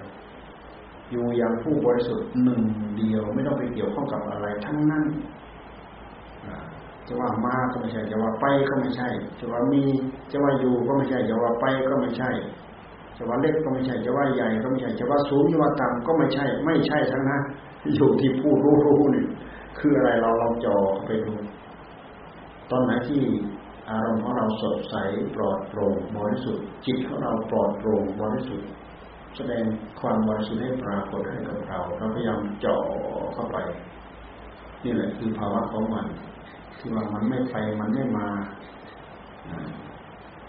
[1.11, 2.61] อยู่อย่างผู้บริสุทธิ์หนึ่ง
[2.99, 5.05] เดียว ไม่ต้องไปเกี่ยวข้องกับอะไร ทั้งนั้น
[7.09, 9.09] จะว่ามาก็ไม่ใช่จะว่าไปก็ไม่ใช่
[9.41, 9.83] จะว่ามี
[10.31, 12.31] จะว่าอยู่ก็ไม่ใช่จะว่าไปก็ไม่ใช่
[13.17, 17.43] จะว่าเล็กก็ไม่ใช่จะว่าใหญ่ก็ไม่ใช่จะว่าสูงจะว่าต่ำก็ไม่ใช่ ไม่ใช่ทั้งนั้น
[17.95, 19.25] อยู่ที่ผู้รู้รู้นี่
[19.79, 21.35] คืออะไรเราลองจ่อไปดู
[22.71, 23.23] ตอนไหนที่
[23.91, 24.97] อารมณ์ของเราสดใส
[25.35, 28.69] ปลอดโปร่งบริสุทธิ์จิตของเราปลอดโปร่งบริสุทธิ์
[29.37, 29.65] แสดง
[30.01, 32.77] ความบริสุทธิ์ให้ปรากฏให้กับเราเราพยายามเจ่อ
[33.35, 33.57] เข้าไป
[34.85, 36.07] นี่แหละคือภาวะของมัน
[36.79, 38.29] ที่ว่ามันไม่ไปมันไม่มา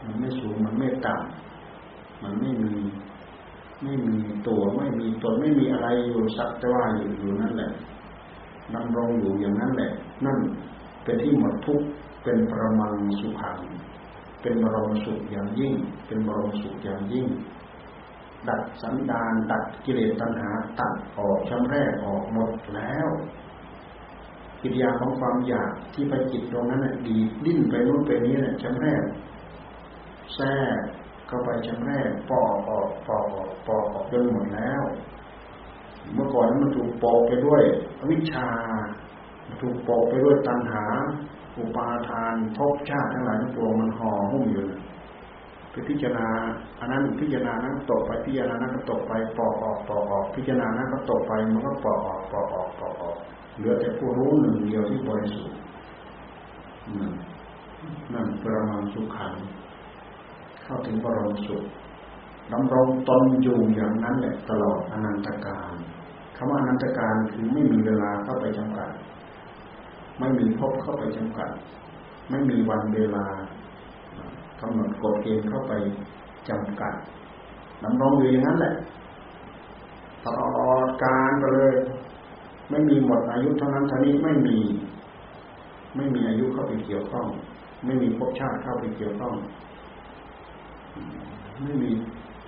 [0.03, 2.73] มันไม่สูงมันไม่ต่ำมันไม่มี
[3.83, 4.15] ไม่มี
[4.47, 7.71] ตัวไม่มีตนไม่มีอะไรอยู่สักแต่ว่าอยู่อยู่นั่นแหละ
[8.75, 9.91] ดำรงอยู่อย่างนั้นแหละ
[10.25, 10.37] นั่น
[11.03, 11.87] เป็นที่หมดทุกข์
[12.25, 13.59] เป็นประมังสุขัง
[14.41, 15.73] เป็นบรมสุขอย่างยิ่ง
[16.07, 17.27] เป็นบรมสุขอย่างยิ่ง
[18.47, 23.07] ดัดสันดานดัดกิเลสตัณหาตัดออกชำแรกออกหมดแล้ว
[24.61, 29.03] กิริยาของความอยากที่ไปจิตตรงนั้นน่ะดีดิ้นไปนู้นไปนี้เนี่ยจำแรก
[30.35, 30.79] แทรก
[31.27, 34.83] เข้าไปจำแรกปอกออกปอกออกปอกออกจนหมดแล้ว
[36.13, 37.63] เมื่อก่อนนั้นมันถูกปอกไปด้วย
[38.11, 38.47] วิชา
[39.61, 40.85] ถูกปอกไปด้วยตัณหา
[41.57, 44.63] อุปาทานภพชาติทั้งหลายทั้งปวงมันห่อหุ้มอยู่
[45.71, 46.27] ไปพิจารณา
[46.79, 53.17] อันนั้นพิจารณานั้นตกไปพิจารณานั้นก็ตกไปปอกออกปอกออกพิจารณานั้นก็ตกไปมันก็ปอกออกปอกออกปอกออก
[53.57, 55.59] เหลือแต่ผู้รู้หนึ่งเดียวที่บริสุทธิ์
[58.13, 59.33] นั่นประมาณสุขัง
[60.63, 61.63] เข้าถึงบรมสุข
[62.51, 65.73] ดำรงตนอยู่อย่างนั้นแหละตลอดอนันตการ
[66.35, 68.89] คำว่าอนันตการคือไม่มีเวลาเข้าไปจำกัด
[70.19, 71.49] ไม่มีพบเข้าไปจำกัด
[72.29, 73.25] ไม่มีวันเวลา
[74.61, 75.73] กำหนดกฎเกณฑ์เข้าไป
[76.49, 76.93] จำกัด
[77.83, 78.73] ดำรงอยู่อย่างนั้นแหละ
[80.25, 80.39] ตล
[80.71, 81.73] อดการไปเลย
[82.69, 84.57] ไม่มีหมดอายุเท่านั้นเท่านี้ไม่มี
[85.95, 87.27] ไม่มีอายุเข้าไปเกี่ยวข้อง
[87.85, 89.33] ไม่มีภพชาติเข้าไปเกี่ยวข้อง
[91.63, 91.91] ไม่มี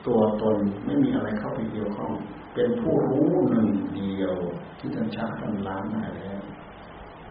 [0.08, 2.12] ตัวตนไม่มีอะไรเข้าไปเกี่ยวข้อง
[2.54, 4.36] เป็นผู้รู้หนึ่งเดียว
[4.80, 6.37] ที่ท่านชักท่านล้างได้แล้ว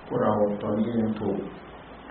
[0.06, 1.38] พวกเราตอนนี้ยังถูก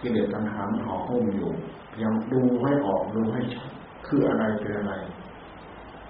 [0.01, 1.51] กิเลสตัณหาห่อหุ้มอยู่
[1.91, 3.69] พยายามดูให้ออกดูให้ชัด
[4.07, 4.93] คืออะไรเป็นอะไร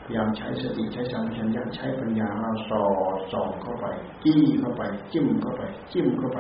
[0.04, 2.84] พยายามใช้สติใช้สัมผัสัญญาใช้ปัญญาเราสอ
[3.16, 3.86] ดส่องเข้าไป
[4.24, 6.40] จี้เข้าไป จิ้มเข้าไป จิ้มเข้าไป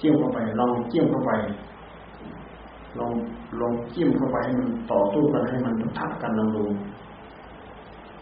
[0.00, 1.32] จิ้มเข้าไปลองจิ้มเข้าไป
[2.98, 3.12] ลอง
[3.60, 6.64] ลองจิ้มเข้าไปให้มันต่อสู้กันให้มันทับกันลองดู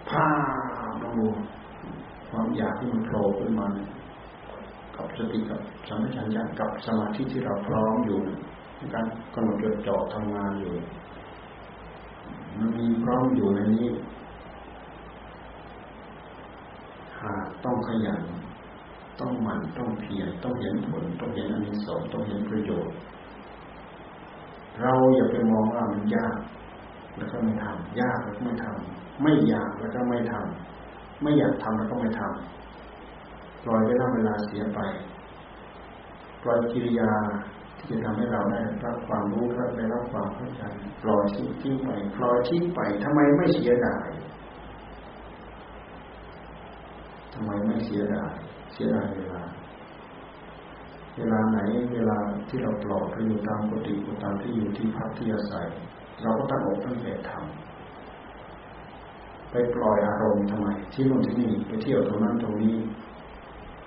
[0.09, 0.27] ผ้า
[1.03, 1.27] ลองดู
[2.31, 3.67] ความอยากที่มันโผล่ขึ้นมา
[4.97, 8.19] กับสติกับสัมผัสัญญากับสมาธิที่เราพร้อมอยู่
[8.77, 10.75] ในการกำหนดจดจ่อทำงานอยู่
[12.59, 13.89] มันมีพร้อมอยู่ในนี้
[17.23, 18.23] หากต้องขยัน
[19.21, 22.95] ต้องหมั่นต้องเพียรต้องเห็นผล ต้องเห็นอานิสงส์ต้องเห็นประโยชน์
[24.81, 26.37] เราอย่าไปมองว่ามันยาก
[27.17, 32.66] แล้วก็ไม่ทำยากแล้วก็ไม่ทำไม่อยากแล้วก็ไม่ทำไม่อยากทำแล้วก็ไม่ทำ
[33.67, 34.81] ปล่อยไว้เวลาเสียไป
[36.43, 37.11] ปล่อยกิริยา
[37.79, 39.45] ที่จะทำให้เราได้รับความรู้
[39.77, 40.63] ได้รับความเข้าใจ
[41.03, 44.09] ปล่อยทิ้งไปปล่อยทิ้งไปทำไมไม่เสียดาย
[47.35, 48.35] ทำไมไม่เสียดาย
[48.73, 49.43] เสียดายเวลา
[51.17, 51.59] เวลาไหน
[51.93, 55.67] เวลาที่เราปล่อดไปอยู่ตามปกติตามที่อยู่ที่พักที่อาศัย
[56.23, 62.77] เราก็ตั้งอกตั้งใจทำไปปล่อยอารมณ์ทำไมที่นู่นที่นี่ไปเที่ยวตรงนั้นตรงนี้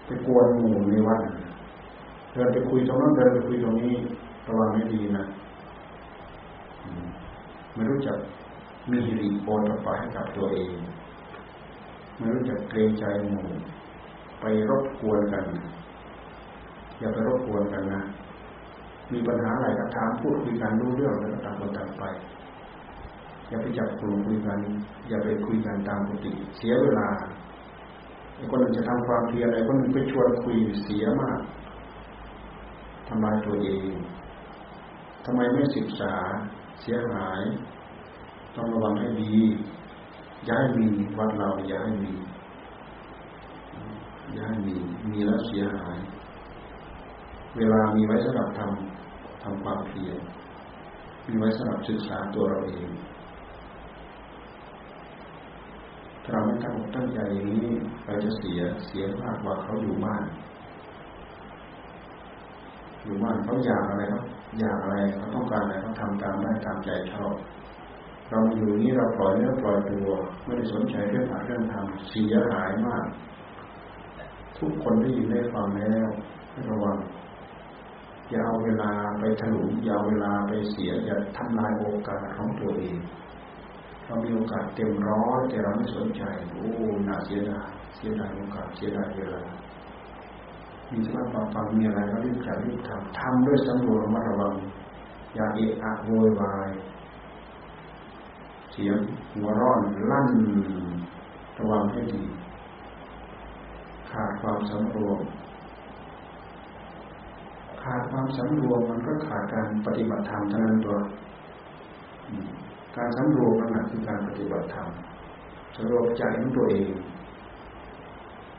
[0.09, 1.21] ไปกวนหมู่ในวัด
[2.31, 3.93] เดินไปคุยตรงนั้นเดินไปคุยตรงนี้
[4.47, 5.23] ระวังให้ดีนะ
[7.73, 8.17] ไม่รู้จัก
[8.89, 10.69] มีฮิริโอตปาให้กับตัวเอง
[12.17, 13.45] ไม่รู้จักเกรงใจหมู่
[14.41, 15.43] ไปรบกวนกัน
[16.99, 18.01] อย่าไปรบกวนกันนะ
[19.11, 22.03] มีปัญหาอะไรก็ถามพูดคุยกันรู้เรื่องแล้วต่างคนต่างไป
[23.49, 24.59] อย่าไปจับกลุ่มคุยกัน
[25.09, 27.07] อย่าไปคุยกันตามปกติเสียเวลา
[28.49, 31.39] คนนึงจะทำความเพียรอะไอ้คนนึงไปชวนคุยเสียมาก
[33.07, 33.91] ทำลายตัวเอง
[35.25, 36.13] ทำไมไม่ศึกษา
[36.81, 37.41] เสียหาย
[38.55, 39.35] ต้องระวังให้ดี
[40.49, 40.85] ย้ายมี
[41.17, 42.11] วัดเราย้ายมี
[44.37, 44.75] ย้ายมี
[45.09, 45.97] มีแล้วเสียหาย
[47.57, 50.17] เวลามีไว้สำหรับทำทำความเพียร
[51.27, 52.89] มีไว้สำหรับศึกษาตัวเราเอง
[56.18, 57.73] ถ้า เราไม่ตั้งตั้งใจอย่างนี้
[58.05, 60.23] เราจะเสียเสียมากกว่าเขาอยู่บ้าน
[63.03, 64.21] อยู่บ้านเขาอยากอะไรเขา
[64.59, 67.33] อยากอะไรเขาต้องการอะไรเขาทำตามได้ตามใจชอบ
[68.29, 70.09] เราอยู่นี่เราปล่อยเนื้อปล่อยตัว
[70.43, 73.05] ไม่ได้สนใจเรื่องอะไรเรื่องทำเสียหายมาก
[74.57, 76.09] ทุกคนที่อยู่ในฟังแล้ว
[76.69, 76.97] ระวัง
[78.29, 82.97] อย่าเอาเวลาไปถลุงอย่าเอาเวลาไปเสียอย่าทำลายโอกาสของตัวเอง
[84.09, 86.69] เรามีโอกาสเต็มร้อยแต่เราไม่สนใจโอ้
[87.05, 89.41] หนาเสียดายเสียดายโอกาสเสียดายเวลา
[90.91, 94.53] มีสมาธิฟังมีอะไรก็รีบจัดรีบทำทำด้วยสำรวจระมัดระวัง
[95.35, 96.69] อย่าเอะอะโวยวาย
[98.71, 98.99] เสียง
[99.33, 100.29] หัวร้อนลั่น
[101.59, 102.23] ระวังให้ดี
[104.11, 105.19] ขาดความสำรวม
[107.81, 110.97] ขาดความสำรวมมันก็ขาดการปฏิบัติธรรมเท่านั้นตัว
[112.97, 114.89] การสำรวมนั่นแหละคือการปฏิบัติธรรม
[115.75, 116.91] สำรวมใจของตัวเอง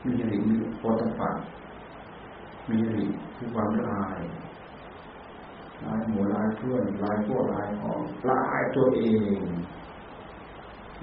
[0.05, 1.29] มีหริมีโอตปะ
[2.69, 4.19] มีหริคือความละอาย
[5.83, 9.01] ลายหมูลายเพื่อนลายพวกลายของลายตัวเอ
[9.39, 9.41] ง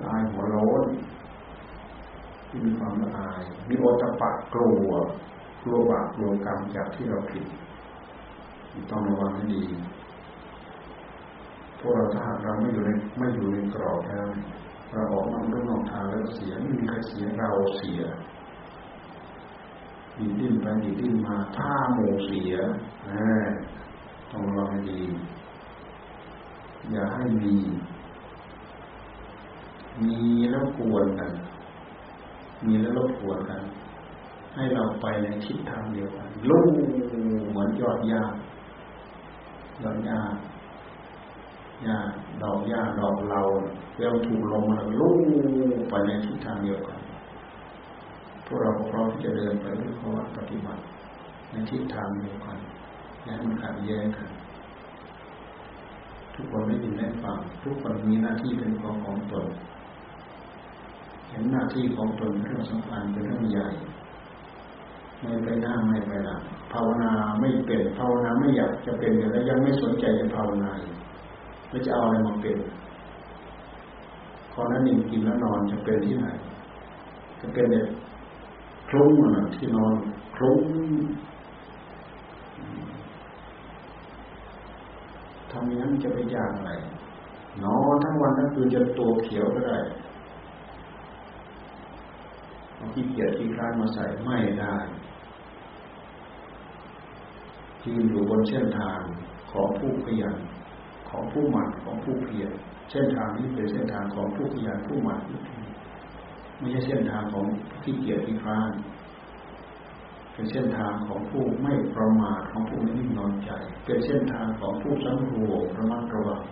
[0.05, 0.83] ลายหัวโล้น
[2.49, 4.91] ที่มีความละอาย มีโอตปะกลัว
[5.63, 7.45] กลัวบาปกลัวกรรมจากที่เราผิด
[8.91, 9.63] ต้องระวังให้ดี
[11.79, 14.27] พวกเราถ้าหากเราไม่อยู่ในไม่อยู่ในกรอบแล้ว
[14.93, 18.01] เราออกนอกเรื่องนอกทางแล้วเสียไม่มีใครเสียเราเสีย
[20.19, 22.55] ดีดิ้นไปดีดิ้นมาถ้าโมเสีย
[24.31, 25.01] ต้องระวังให้ดี
[26.91, 27.55] อย่าให้มี
[30.05, 31.33] มีแล้วกวนกัน
[32.67, 33.63] มีแล้วรบกวนกัน
[34.55, 36.63] ให้เราไปในทิศทางเดียวกันลู่
[37.51, 38.23] เหมือนยอดยา
[39.85, 40.19] ดอกหญ้า
[41.85, 41.99] หญ้า
[42.43, 43.41] ดอกหญ้าดอกเรา
[43.97, 45.15] เรียถูกลมมันลู่
[45.89, 47.01] ไปในทิศทางเดียวกัน
[48.45, 50.83] พวกเราพร้อมที่จะเดินไปด้วยข้อปฏิบัติ
[51.51, 52.59] ในทิศทางเดียวกัน
[53.25, 54.29] อย่มันขัดแย้งกัน
[56.35, 59.47] ทุกคนได้ยินได้ฟังทุกคนมีหน้าที่เป็นของของตน
[61.29, 63.69] เห็นหน้าที่ของตนเป็นเรื่องสำคัญเป็นเรื่องใหญ่
[65.21, 67.11] ไม่ไปหน้าไม่ไปหลังภาวนา
[67.41, 70.71] ไม่เป็นภาวนาไม่อยากจะเป็นแล้วยังไม่สนใจจะภาวนา
[71.69, 72.59] ไม่จะเอาอะไรมาเป็น
[74.53, 76.27] ขอนั้นหนึ่งกินแล้วนอนจะเป็นที่ไหน
[77.41, 77.87] จะเป็นเด็ก
[78.89, 79.93] คลุ้งนะที่นอน
[80.37, 80.61] คลุ้ง
[85.51, 86.71] ทำอย่างนั้นจะไปอย่างไร
[87.65, 89.79] นอนทั้งวันทั้งคืนจะตัวเขียวก็ได้
[92.75, 94.77] เอาขี้เกียจขี้คร้านมาใส่ไม่ได้
[97.85, 99.01] ยืนอยู่บนเส้นทาง
[99.51, 100.37] ของผู้ขยัน
[101.11, 102.51] ของผู้หมั่นของผู้เพียร
[102.91, 105.21] เส้นทางนี้เป็นเส้นทางของผู้ขยันผู้หมั่น
[106.59, 107.47] ไม่ใช่เส้นทางของ
[107.83, 108.71] ที่เกียรติคร้าน
[110.33, 113.51] เป็นเส้นทางของผู้ไม่ประมาทของผู้ไม่นิ่งนอนใจ
[113.85, 116.43] เป็นเส้นทางของผู้สังรวมระมัดระวัง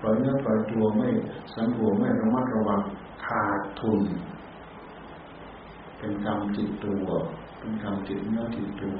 [0.00, 1.08] ปล่อยเนื้อปล่อยตัวไม่
[1.54, 2.80] สังรวมไม่ระมัดระวัง
[3.24, 4.00] ขาดทุน
[5.98, 7.06] เป็นกรรมจิตตัว
[7.58, 8.96] เป็นกรรมจิตเนื้อจิตตัว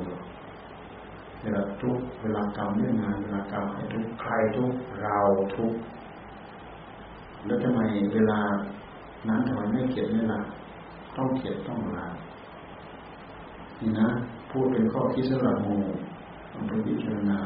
[1.46, 5.18] วลาทุกเวลากรรมเรื่องงานเวลากรรมให้ทุกใครทุกเรา
[5.56, 5.72] ทุก
[7.46, 7.80] แล้วทำไม
[8.14, 8.40] เวลา
[9.28, 10.40] นั้นทำไมไม่เขียนไม่ละ
[11.16, 12.06] ต้องเขียนต้องละ
[13.80, 14.08] นี่นะ
[14.50, 15.68] พูดเป็นข้อคิดสำหรับโม
[16.52, 17.38] ต้องไปพิจารณา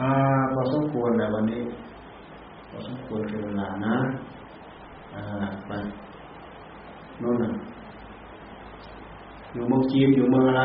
[0.00, 0.08] อ่า
[0.52, 1.62] พอสมควรแล้ววันนี้
[2.70, 3.96] พอสมควรเวลานะ
[5.14, 5.22] อ่า
[5.68, 5.72] ไป
[7.22, 7.50] นู่นน่ะ
[9.52, 10.64] อยู่เมืองจีนอยู่เมืองอะไร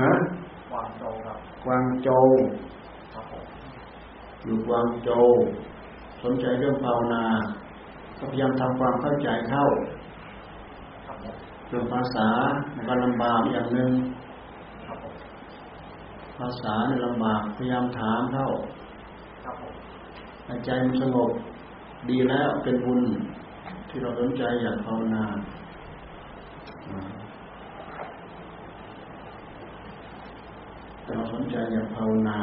[0.00, 0.10] ฮะ
[0.70, 2.26] กวางโจวครับกวางโจว
[4.44, 5.26] อยู่กวางโจว
[6.22, 7.24] สนใจเรื่องภาวนา
[8.18, 9.64] ก็พยายามทำความเข้าใจเข้า
[11.68, 12.28] เรื่องภาษา
[12.88, 13.92] ก็ลำบากอย่างหนึ่ง
[16.38, 18.48] ภาษาเนี่ยลำบากพยายามถามเข้า
[20.64, 21.30] ใจมันสงบ
[22.10, 23.00] ดีแล้วเป็นบุญ
[23.88, 25.24] ที่เราสนใจอยากภาวนา
[31.04, 32.38] แต่เรา สนใจอยากภาวนา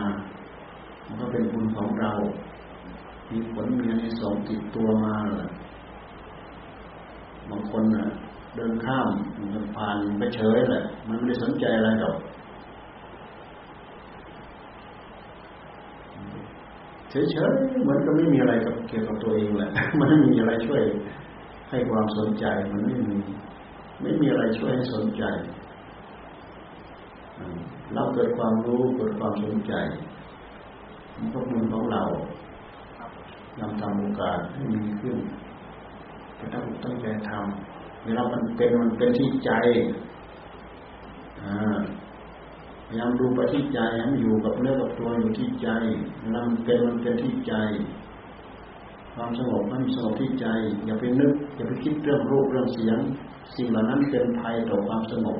[1.05, 2.11] มันก็เป็นบุญของเรา
[3.31, 5.51] มีผลมีในสองติดตัวมาแหละ
[7.49, 8.07] บางคนน่ะ
[8.55, 9.07] เดินข้าม
[9.53, 12.17] มันผ่านไปเฉยแหละมันไม่ได้สนใจอะไรหรอก
[17.09, 17.15] เฉ
[17.49, 20.81] ยๆเหมือนก็ไม่มีอะไรกับเกี่ยวกับตัวเองแหละ มันไม่มีอะไรช่วย
[21.69, 23.17] ให้ความสนใจ มันไม่มี
[24.01, 25.23] ไม่มีอะไรช่วยให้สนใจ
[27.95, 29.73] เราเกิดความรู้เกิดความสนใจ
[31.17, 32.03] มันก็มือของเรา
[33.59, 35.17] นำทำโอกาสให้มีขึ้น
[36.35, 39.51] แต่ถ้าตั้งใจทำเวลามันเป็นมันเป็นที่ใจ
[42.87, 45.69] พยายามดูไปที่ใจให้มันอยู่กับเนื้อกับตัวอยู่ที่ใจ
[46.21, 47.53] เวลามันเป็นมันเป็นที่ใจ
[49.15, 50.47] ความสงบมันสงบที่ใจ
[50.85, 52.99] อย่าไปนึก อย่าไปคิดเรื่องรูปเรื่องเสียง
[53.55, 55.39] สิ่งเหล่านั้นเป็นภัยต่อความสงบ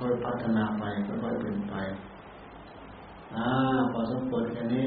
[0.00, 1.74] ค่อยๆพัฒนาไปค่อยๆเป็นไป
[3.34, 3.44] อ่า
[3.92, 4.86] พอสมควรแค่นี้